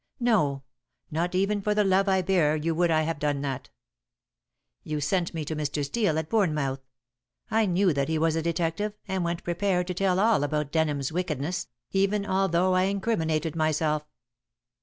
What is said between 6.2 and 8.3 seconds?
Bournemouth. I knew that he